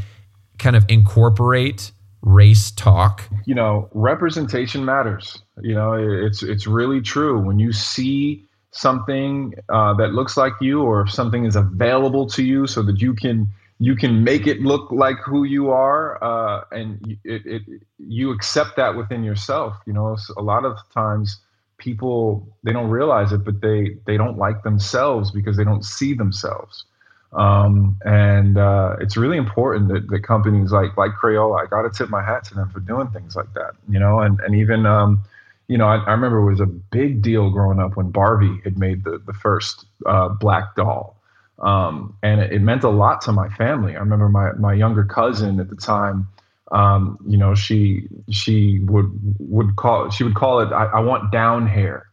[0.58, 3.28] kind of incorporate race talk.
[3.46, 5.42] You know representation matters.
[5.62, 7.40] You know it's it's really true.
[7.40, 12.42] When you see something uh, that looks like you or if something is available to
[12.42, 16.64] you so that you can you can make it look like who you are uh,
[16.70, 17.62] and it, it,
[17.98, 19.76] you accept that within yourself.
[19.86, 21.40] You know a lot of times
[21.82, 26.14] people they don't realize it but they they don't like themselves because they don't see
[26.14, 26.84] themselves
[27.32, 31.90] um, and uh, it's really important that, that companies like like Crayola, I got to
[31.90, 34.84] tip my hat to them for doing things like that, you know, and and even
[34.84, 35.22] um,
[35.66, 38.78] you know, I, I, remember it was a big deal growing up when Barbie had
[38.78, 41.16] made the the first uh, black doll,
[41.58, 43.96] um, and it, it, meant a lot to my family.
[43.96, 46.28] I remember my my younger cousin at the time.
[46.70, 51.30] Um, you know, she she would would call she would call it I, I want
[51.32, 52.06] down hair,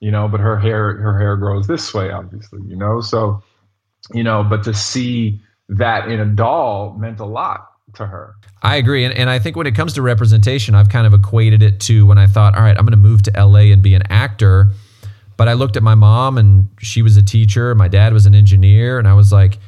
[0.00, 3.42] you know, but her hair her hair grows this way, obviously, you know, so
[4.12, 8.34] you know, but to see that in a doll meant a lot to her.
[8.62, 9.04] I agree.
[9.04, 12.06] And, and I think when it comes to representation, I've kind of equated it to
[12.06, 14.70] when I thought, all right, I'm going to move to LA and be an actor.
[15.36, 18.34] But I looked at my mom and she was a teacher, my dad was an
[18.34, 18.98] engineer.
[18.98, 19.58] And I was like,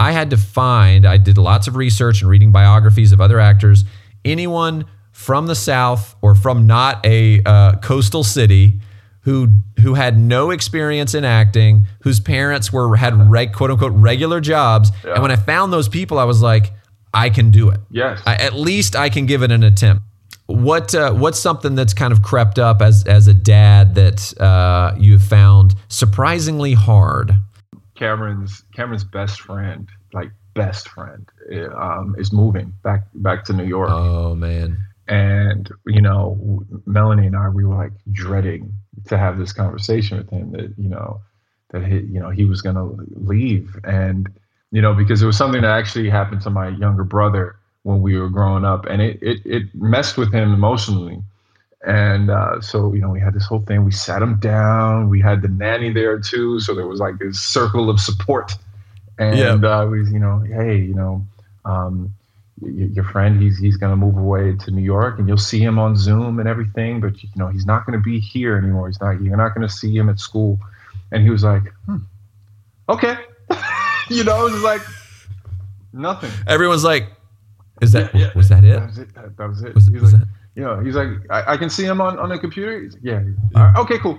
[0.00, 3.84] I had to find, I did lots of research and reading biographies of other actors,
[4.24, 8.80] anyone from the South or from not a uh, coastal city
[9.24, 9.48] who
[9.80, 14.90] who had no experience in acting, whose parents were had reg, quote unquote regular jobs,
[15.04, 15.12] yeah.
[15.12, 16.72] and when I found those people, I was like,
[17.12, 17.80] I can do it.
[17.90, 20.02] Yes, I, at least I can give it an attempt.
[20.46, 24.94] What uh, what's something that's kind of crept up as as a dad that uh,
[24.98, 27.34] you have found surprisingly hard?
[28.00, 31.28] Cameron's Cameron's best friend, like best friend,
[31.76, 33.90] um, is moving back back to New York.
[33.90, 34.78] Oh man.
[35.06, 38.72] And you know melanie and i we were like dreading
[39.08, 41.20] to have this conversation with him that you know
[41.72, 43.78] that he you know he was going to leave.
[43.84, 44.30] And
[44.72, 48.18] you know because it was something that actually happened to my younger brother when we
[48.18, 48.86] were growing up.
[48.86, 51.20] And it it, it messed with him emotionally
[51.86, 53.84] and uh, so you know we had this whole thing.
[53.84, 55.08] We sat him down.
[55.08, 56.60] We had the nanny there too.
[56.60, 58.52] So there was like this circle of support.
[59.18, 59.52] And yeah.
[59.52, 61.26] uh, we you know hey you know
[61.64, 62.14] um,
[62.60, 65.78] your friend he's he's going to move away to New York and you'll see him
[65.78, 68.88] on Zoom and everything but you know he's not going to be here anymore.
[68.88, 70.58] He's not you're not going to see him at school.
[71.12, 71.98] And he was like hmm,
[72.88, 73.16] okay.
[74.08, 74.82] You know it was like
[75.92, 76.32] nothing.
[76.48, 77.06] Everyone's like
[77.80, 78.78] is that yeah, was that it?
[78.78, 79.14] That was it.
[79.14, 79.74] That, that was it.
[79.74, 80.28] Was, was like, that?
[80.54, 83.22] You know he's like I, I, can see him on on the computer like, yeah,
[83.54, 83.74] yeah.
[83.76, 84.18] okay cool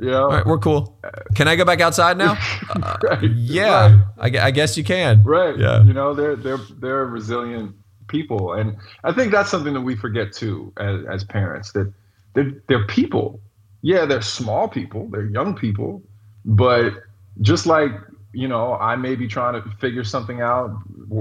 [0.00, 0.18] yeah.
[0.18, 0.96] All right, we're cool.
[1.34, 2.36] Can I go back outside now?
[2.82, 4.36] Uh, yeah, right.
[4.36, 5.22] I, I, guess you can.
[5.24, 5.58] Right.
[5.58, 5.82] Yeah.
[5.82, 7.74] You know, they're they're they're resilient
[8.06, 11.92] people, and I think that's something that we forget too as, as parents that
[12.34, 13.40] they're they're people.
[13.82, 15.08] Yeah, they're small people.
[15.10, 16.02] They're young people,
[16.44, 16.92] but
[17.40, 17.92] just like
[18.32, 20.70] you know, I may be trying to figure something out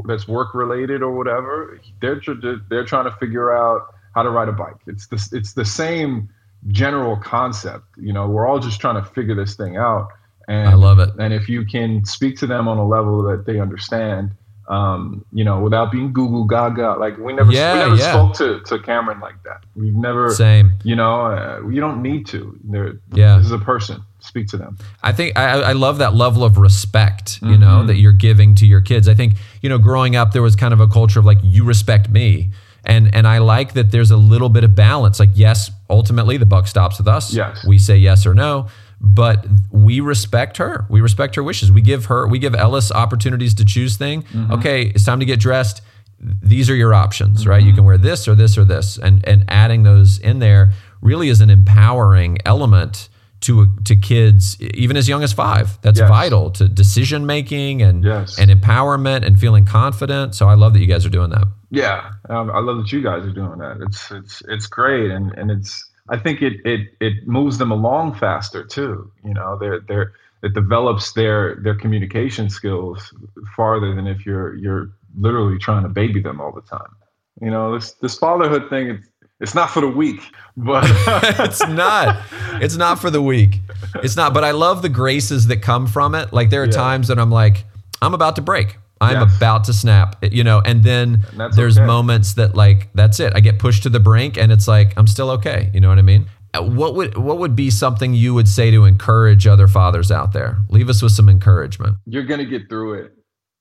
[0.05, 1.79] that's work related or whatever.
[2.01, 2.21] They're
[2.69, 4.77] they're trying to figure out how to ride a bike.
[4.87, 6.29] It's the it's the same
[6.69, 7.85] general concept.
[7.97, 10.07] You know, we're all just trying to figure this thing out.
[10.47, 11.09] And I love it.
[11.19, 14.31] And if you can speak to them on a level that they understand,
[14.69, 18.11] um, you know, without being Google Gaga, like we never, yeah, we never yeah.
[18.11, 19.63] spoke to, to Cameron like that.
[19.75, 20.73] We've never, same.
[20.83, 22.57] You know, uh, you don't need to.
[22.63, 24.01] They're, yeah, this is a person.
[24.19, 24.79] Speak to them.
[25.03, 27.39] I think I, I love that level of respect.
[27.41, 27.61] You mm-hmm.
[27.61, 29.07] know that you're giving to your kids.
[29.07, 31.63] I think you know, growing up, there was kind of a culture of like you
[31.63, 32.49] respect me
[32.87, 35.19] and and I like that there's a little bit of balance.
[35.19, 37.33] Like yes, ultimately the buck stops with us.
[37.33, 38.69] Yes, we say yes or no,
[38.99, 40.85] but we respect her.
[40.89, 41.71] We respect her wishes.
[41.71, 44.23] We give her we give Ellis opportunities to choose thing.
[44.23, 44.53] Mm-hmm.
[44.53, 45.81] Okay, it's time to get dressed.
[46.19, 47.49] These are your options, mm-hmm.
[47.49, 47.63] right?
[47.63, 50.71] You can wear this or this or this, and and adding those in there
[51.01, 53.09] really is an empowering element
[53.41, 55.79] to to kids even as young as five.
[55.81, 56.09] That's yes.
[56.09, 58.37] vital to decision making and yes.
[58.39, 60.35] and empowerment and feeling confident.
[60.35, 61.45] So I love that you guys are doing that.
[61.69, 63.77] Yeah, um, I love that you guys are doing that.
[63.81, 68.15] It's it's it's great, and and it's I think it it it moves them along
[68.15, 69.11] faster too.
[69.23, 73.13] You know, they're they're it develops their their communication skills
[73.55, 76.95] farther than if you're you're literally trying to baby them all the time.
[77.41, 78.89] You know, this this fatherhood thing.
[78.89, 79.07] It's,
[79.39, 80.21] it's not for the weak,
[80.55, 80.83] but
[81.39, 82.23] it's not.
[82.61, 83.59] It's not for the weak.
[83.95, 84.33] It's not.
[84.33, 86.33] But I love the graces that come from it.
[86.33, 86.71] Like there are yeah.
[86.71, 87.65] times that I'm like,
[88.01, 88.77] I'm about to break.
[88.99, 89.37] I'm yes.
[89.37, 91.85] about to snap, you know, and then and there's okay.
[91.85, 93.33] moments that like that's it.
[93.35, 95.69] I get pushed to the brink, and it's like I'm still okay.
[95.71, 96.27] You know what I mean?
[96.55, 100.33] Uh, what would what would be something you would say to encourage other fathers out
[100.33, 100.57] there?
[100.69, 101.97] Leave us with some encouragement.
[102.07, 103.11] You're gonna get through it.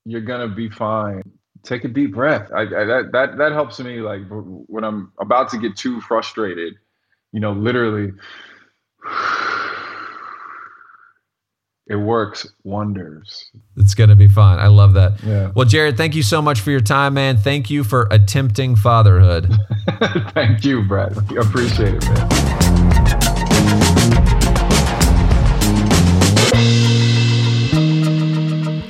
[0.07, 1.23] You're gonna be fine
[1.67, 2.51] take a deep breath.
[2.55, 6.75] I, I, that that that helps me like when I'm about to get too frustrated,
[7.33, 8.13] you know, literally
[11.87, 13.51] it works wonders.
[13.77, 14.59] It's going to be fun.
[14.59, 15.23] I love that.
[15.23, 15.53] Yeah.
[15.55, 17.37] Well, Jared, thank you so much for your time, man.
[17.37, 19.55] Thank you for attempting fatherhood.
[20.33, 21.17] thank you, Brad.
[21.37, 23.26] Appreciate it, man.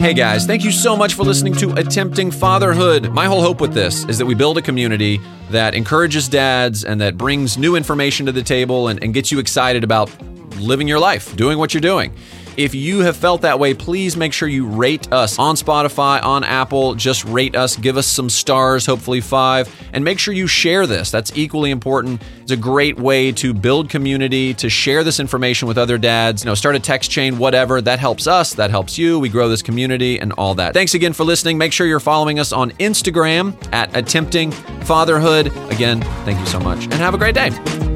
[0.06, 3.10] Hey guys, thank you so much for listening to Attempting Fatherhood.
[3.10, 5.18] My whole hope with this is that we build a community
[5.50, 9.40] that encourages dads and that brings new information to the table and, and gets you
[9.40, 10.08] excited about
[10.58, 12.14] living your life, doing what you're doing.
[12.56, 16.42] If you have felt that way, please make sure you rate us on Spotify, on
[16.42, 16.94] Apple.
[16.94, 21.10] Just rate us, give us some stars, hopefully five, and make sure you share this.
[21.10, 22.22] That's equally important.
[22.40, 26.44] It's a great way to build community, to share this information with other dads.
[26.44, 27.82] You know, start a text chain, whatever.
[27.82, 29.18] That helps us, that helps you.
[29.18, 30.72] We grow this community and all that.
[30.72, 31.58] Thanks again for listening.
[31.58, 35.48] Make sure you're following us on Instagram at Attempting Fatherhood.
[35.70, 37.95] Again, thank you so much and have a great day.